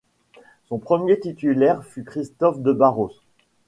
[0.65, 3.13] Son premier titulaire fut Christophe de Barros.